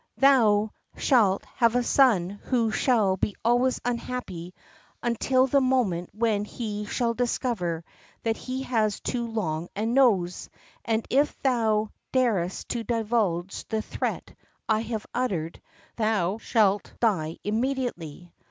Thou 0.17 0.71
shalt 0.97 1.45
have 1.57 1.75
a 1.75 1.83
son 1.83 2.31
who 2.45 2.71
shall 2.71 3.17
be 3.17 3.35
always 3.45 3.79
unhappy 3.85 4.55
until 5.03 5.45
the 5.45 5.61
moment 5.61 6.09
when 6.11 6.43
he 6.43 6.85
shall 6.87 7.13
discover 7.13 7.83
that 8.23 8.35
he 8.35 8.63
has 8.63 8.99
too 8.99 9.27
long 9.27 9.69
a 9.75 9.85
nose, 9.85 10.49
and 10.83 11.05
if 11.11 11.39
thou 11.43 11.89
darest 12.11 12.69
to 12.69 12.83
divulge 12.83 13.63
the 13.67 13.83
threat 13.83 14.33
I 14.67 14.79
have 14.79 15.05
uttered, 15.13 15.61
thou 15.97 16.39
shalt 16.39 16.93
die 16.99 17.37
immediately." 17.43 18.33